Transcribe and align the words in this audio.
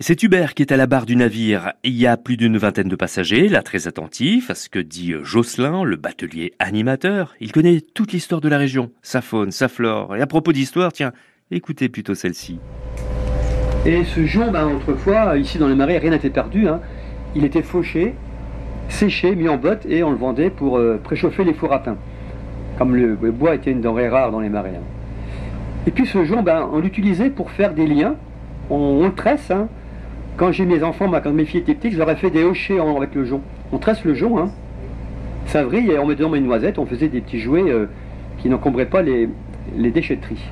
C'est 0.00 0.22
Hubert 0.22 0.54
qui 0.54 0.62
est 0.62 0.70
à 0.70 0.76
la 0.76 0.86
barre 0.86 1.06
du 1.06 1.16
navire. 1.16 1.72
Il 1.82 1.94
y 1.94 2.06
a 2.06 2.16
plus 2.16 2.36
d'une 2.36 2.56
vingtaine 2.56 2.86
de 2.86 2.94
passagers, 2.94 3.48
là 3.48 3.62
très 3.64 3.88
attentifs 3.88 4.48
à 4.48 4.54
ce 4.54 4.68
que 4.68 4.78
dit 4.78 5.12
Jocelyn, 5.24 5.82
le 5.82 5.96
batelier 5.96 6.52
animateur. 6.60 7.34
Il 7.40 7.50
connaît 7.50 7.80
toute 7.80 8.12
l'histoire 8.12 8.40
de 8.40 8.48
la 8.48 8.58
région, 8.58 8.92
sa 9.02 9.22
faune, 9.22 9.50
sa 9.50 9.66
flore. 9.66 10.14
Et 10.14 10.20
à 10.20 10.28
propos 10.28 10.52
d'histoire, 10.52 10.92
tiens, 10.92 11.10
écoutez 11.50 11.88
plutôt 11.88 12.14
celle-ci. 12.14 12.60
Et 13.86 14.04
ce 14.04 14.24
jonc, 14.24 14.52
ben, 14.52 14.68
autrefois, 14.68 15.36
ici 15.36 15.58
dans 15.58 15.66
les 15.66 15.74
marais, 15.74 15.98
rien 15.98 16.12
n'était 16.12 16.30
perdu. 16.30 16.68
Hein. 16.68 16.78
Il 17.34 17.44
était 17.44 17.62
fauché, 17.62 18.14
séché, 18.88 19.34
mis 19.34 19.48
en 19.48 19.56
botte 19.56 19.84
et 19.84 20.04
on 20.04 20.12
le 20.12 20.16
vendait 20.16 20.50
pour 20.50 20.78
euh, 20.78 21.00
préchauffer 21.02 21.42
les 21.42 21.54
fours 21.54 21.72
à 21.72 21.82
pain. 21.82 21.96
Comme 22.78 22.94
le, 22.94 23.16
bois 23.32 23.56
était 23.56 23.72
une 23.72 23.80
denrée 23.80 24.08
rare 24.08 24.30
dans 24.30 24.38
les 24.38 24.48
marais. 24.48 24.76
Hein. 24.76 25.88
Et 25.88 25.90
puis 25.90 26.06
ce 26.06 26.24
jonc, 26.24 26.44
ben, 26.44 26.70
on 26.72 26.78
l'utilisait 26.78 27.30
pour 27.30 27.50
faire 27.50 27.74
des 27.74 27.88
liens. 27.88 28.14
On, 28.70 29.04
le 29.04 29.12
tresse. 29.12 29.50
Hein. 29.50 29.68
Quand 30.38 30.52
j'ai 30.52 30.64
mes 30.66 30.84
enfants, 30.84 31.10
quand 31.10 31.32
mes 31.32 31.44
filles 31.44 31.60
étaient 31.60 31.74
petites, 31.74 31.94
je 31.94 31.98
leur 31.98 32.08
ai 32.08 32.14
fait 32.14 32.30
des 32.30 32.44
hochets 32.44 32.78
avec 32.78 33.12
le 33.16 33.24
jonc. 33.24 33.40
On 33.72 33.78
tresse 33.78 34.04
le 34.04 34.14
jonc, 34.14 34.38
hein. 34.38 34.50
ça 35.46 35.64
vrille 35.64 35.90
et 35.90 35.98
on 35.98 36.06
met 36.06 36.14
dedans 36.14 36.32
une 36.36 36.44
noisette, 36.44 36.78
on 36.78 36.86
faisait 36.86 37.08
des 37.08 37.20
petits 37.20 37.40
jouets 37.40 37.68
euh, 37.68 37.86
qui 38.38 38.48
n'encombraient 38.48 38.86
pas 38.86 39.02
les, 39.02 39.28
déchetteries. 39.76 40.44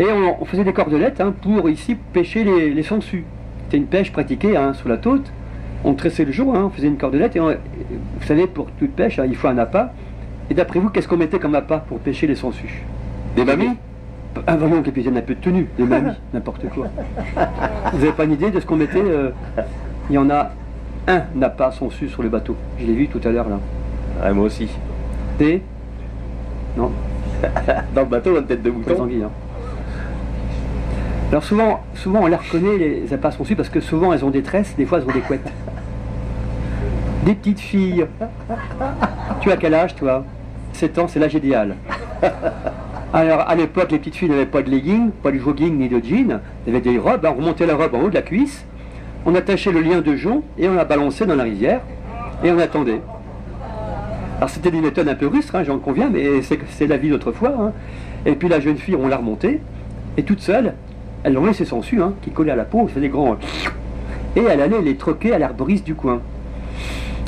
Et 0.00 0.06
on, 0.10 0.44
faisait 0.44 0.64
des 0.64 0.72
cordelettes 0.72 1.20
hein, 1.20 1.32
pour 1.42 1.70
ici 1.70 1.96
pêcher 2.12 2.42
les, 2.42 2.74
les 2.74 2.82
sangsues. 2.82 3.24
C'était 3.64 3.76
une 3.76 3.86
pêche 3.86 4.10
pratiquée 4.10 4.56
hein, 4.56 4.74
sous 4.74 4.88
la 4.88 4.96
tôte. 4.96 5.32
On 5.84 5.94
tressait 5.94 6.24
le 6.24 6.32
jonc, 6.32 6.52
on 6.52 6.70
faisait 6.70 6.88
une 6.88 6.98
cordelette 6.98 7.36
et 7.36 7.38
vous 7.38 8.26
savez, 8.26 8.48
pour 8.48 8.68
toute 8.72 8.90
pêche, 8.90 9.20
il 9.24 9.36
faut 9.36 9.46
un 9.46 9.58
appât. 9.58 9.92
Et 10.50 10.54
d'après 10.54 10.80
vous, 10.80 10.90
qu'est-ce 10.90 11.06
qu'on 11.06 11.16
mettait 11.16 11.38
comme 11.38 11.54
appât 11.54 11.84
pour 11.88 12.00
pêcher 12.00 12.26
les 12.26 12.34
sangsues? 12.34 12.82
Des 13.36 13.44
mamies? 13.44 13.76
Un 14.46 14.56
voyons 14.56 14.82
qu'il 14.82 15.02
y 15.02 15.08
un 15.08 15.20
peu 15.20 15.34
de 15.34 15.40
tenue, 15.40 15.68
des 15.76 15.84
mamies, 15.86 16.16
n'importe 16.32 16.68
quoi. 16.68 16.86
Vous 17.92 17.98
n'avez 17.98 18.12
pas 18.12 18.24
une 18.24 18.32
idée 18.32 18.50
de 18.50 18.60
ce 18.60 18.66
qu'on 18.66 18.76
mettait 18.76 19.00
euh, 19.00 19.30
Il 20.10 20.14
y 20.14 20.18
en 20.18 20.30
a 20.30 20.50
un 21.08 21.22
n'a 21.34 21.50
pas 21.50 21.70
son 21.70 21.90
su 21.90 22.08
sur 22.08 22.22
le 22.22 22.28
bateau. 22.28 22.56
Je 22.78 22.86
l'ai 22.86 22.94
vu 22.94 23.08
tout 23.08 23.20
à 23.24 23.30
l'heure 23.30 23.48
là. 23.48 23.58
Ah, 24.22 24.32
moi 24.32 24.46
aussi. 24.46 24.68
Des? 25.38 25.62
Non. 26.76 26.90
Dans 27.94 28.00
le 28.02 28.06
bateau, 28.06 28.38
une 28.38 28.46
tête 28.46 28.62
de 28.62 28.70
mouton. 28.70 29.04
Hein. 29.04 29.30
Alors 31.30 31.44
souvent, 31.44 31.80
souvent 31.94 32.20
on 32.22 32.26
les 32.26 32.36
reconnaît, 32.36 32.78
les 32.78 33.12
appâts 33.12 33.32
son 33.32 33.44
su, 33.44 33.56
parce 33.56 33.68
que 33.68 33.80
souvent 33.80 34.12
elles 34.12 34.24
ont 34.24 34.30
des 34.30 34.42
tresses, 34.42 34.74
des 34.76 34.86
fois 34.86 34.98
elles 34.98 35.08
ont 35.08 35.12
des 35.12 35.20
couettes. 35.20 35.52
Des 37.24 37.34
petites 37.34 37.60
filles. 37.60 38.06
Tu 39.40 39.50
as 39.50 39.56
quel 39.56 39.74
âge 39.74 39.96
toi? 39.96 40.24
7 40.72 40.98
ans, 40.98 41.08
c'est 41.08 41.18
l'âge 41.18 41.34
idéal. 41.34 41.74
Alors, 43.14 43.48
à 43.48 43.54
l'époque, 43.54 43.92
les 43.92 43.98
petites 43.98 44.16
filles 44.16 44.28
n'avaient 44.28 44.46
pas 44.46 44.62
de 44.62 44.70
leggings, 44.70 45.10
pas 45.22 45.30
de 45.30 45.38
jogging 45.38 45.78
ni 45.78 45.88
de 45.88 46.02
jeans. 46.04 46.40
Elles 46.66 46.74
avaient 46.74 46.80
des 46.80 46.98
robes. 46.98 47.24
On 47.24 47.34
remontait 47.34 47.66
la 47.66 47.76
robe 47.76 47.94
en 47.94 48.02
haut 48.02 48.10
de 48.10 48.14
la 48.14 48.22
cuisse. 48.22 48.64
On 49.24 49.34
attachait 49.34 49.72
le 49.72 49.80
lien 49.80 50.00
de 50.00 50.16
jonc 50.16 50.42
et 50.58 50.68
on 50.68 50.74
la 50.74 50.84
balançait 50.84 51.26
dans 51.26 51.36
la 51.36 51.44
rivière. 51.44 51.80
Et 52.42 52.50
on 52.50 52.58
attendait. 52.58 53.00
Alors, 54.38 54.50
c'était 54.50 54.70
des 54.70 54.80
méthodes 54.80 55.08
un 55.08 55.14
peu 55.14 55.28
rustres, 55.28 55.54
hein, 55.54 55.64
j'en 55.64 55.78
conviens, 55.78 56.10
mais 56.12 56.42
c'est 56.42 56.86
la 56.86 56.96
vie 56.96 57.08
d'autrefois. 57.08 57.54
Hein. 57.58 57.72
Et 58.26 58.32
puis, 58.32 58.48
la 58.48 58.60
jeune 58.60 58.76
fille, 58.76 58.96
on 58.96 59.08
l'a 59.08 59.16
remontée. 59.16 59.60
Et 60.16 60.24
toute 60.24 60.40
seule, 60.40 60.74
elle 61.22 61.38
enlevait 61.38 61.54
ses 61.54 61.64
sangsues 61.64 62.02
hein, 62.02 62.14
qui 62.22 62.30
collaient 62.30 62.52
à 62.52 62.56
la 62.56 62.64
peau. 62.64 62.86
Faisait 62.88 63.00
des 63.00 63.08
grands. 63.08 63.36
Et 64.34 64.42
elle 64.42 64.60
allait 64.60 64.82
les 64.82 64.96
troquer 64.96 65.32
à 65.32 65.38
l'herboriste 65.38 65.86
du 65.86 65.94
coin. 65.94 66.20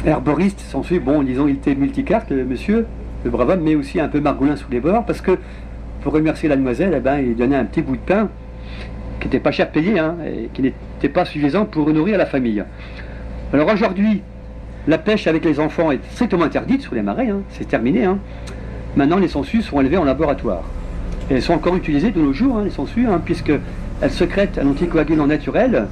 Herboriste, 0.04 0.60
sangsues, 0.60 1.00
bon, 1.00 1.22
disons, 1.22 1.48
il 1.48 1.54
était 1.54 1.74
multicarte, 1.74 2.30
monsieur, 2.30 2.86
le 3.24 3.30
brave 3.30 3.50
homme, 3.50 3.60
mais 3.62 3.74
aussi 3.74 3.98
un 3.98 4.08
peu 4.08 4.20
margoulin 4.20 4.56
sous 4.56 4.70
les 4.70 4.80
bords, 4.80 5.04
parce 5.06 5.20
que 5.20 5.38
pour 6.02 6.12
remercier 6.12 6.48
la 6.48 6.56
demoiselle, 6.56 6.94
eh 6.96 7.00
ben, 7.00 7.18
il 7.18 7.36
donnait 7.36 7.56
un 7.56 7.64
petit 7.64 7.82
bout 7.82 7.96
de 7.96 8.02
pain 8.02 8.28
qui 9.20 9.26
n'était 9.26 9.40
pas 9.40 9.50
cher 9.50 9.70
payé, 9.70 9.98
hein, 9.98 10.16
et 10.24 10.48
qui 10.54 10.62
n'était 10.62 11.08
pas 11.08 11.24
suffisant 11.24 11.64
pour 11.64 11.90
nourrir 11.92 12.18
la 12.18 12.26
famille. 12.26 12.62
Alors 13.52 13.68
aujourd'hui, 13.72 14.22
la 14.86 14.98
pêche 14.98 15.26
avec 15.26 15.44
les 15.44 15.58
enfants 15.60 15.90
est 15.90 16.00
strictement 16.12 16.44
interdite 16.44 16.82
sur 16.82 16.94
les 16.94 17.02
marais, 17.02 17.28
hein, 17.28 17.40
c'est 17.50 17.66
terminé. 17.66 18.04
Hein. 18.04 18.18
Maintenant, 18.96 19.18
les 19.18 19.28
sangsues 19.28 19.62
sont 19.62 19.80
élevées 19.80 19.96
en 19.96 20.04
laboratoire. 20.04 20.62
Et 21.30 21.34
elles 21.34 21.42
sont 21.42 21.54
encore 21.54 21.76
utilisées 21.76 22.10
de 22.10 22.20
nos 22.20 22.32
jours, 22.32 22.60
les 22.60 22.70
sangsues, 22.70 23.06
puisqu'elles 23.24 23.60
secrètent 24.10 24.58
un 24.58 24.66
anticoagulant 24.66 25.26
naturel 25.26 25.88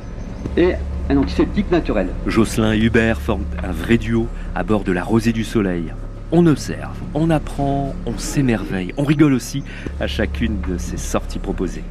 et 0.57 0.73
un 1.11 1.17
antiseptique 1.17 1.71
naturel. 1.71 2.09
Jocelyn 2.27 2.73
et 2.73 2.79
Hubert 2.79 3.21
forment 3.21 3.45
un 3.63 3.73
vrai 3.73 3.99
duo 3.99 4.29
à 4.55 4.63
bord 4.63 4.83
de 4.83 4.93
la 4.93 5.05
Rosée 5.05 5.33
du 5.33 5.45
Soleil. 5.45 5.93
On 6.33 6.47
observe, 6.47 6.97
on 7.15 7.31
apprend, 7.31 7.95
on 8.05 8.19
s'émerveille, 8.19 8.93
on 8.97 9.05
rigole 9.05 9.33
aussi 9.33 9.63
à 10.01 10.09
chacune 10.09 10.61
de 10.69 10.77
ces 10.77 10.97
sorties 10.97 11.39
proposées. 11.39 11.85